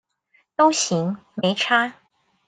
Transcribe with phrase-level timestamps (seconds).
[0.55, 1.93] 都行，沒差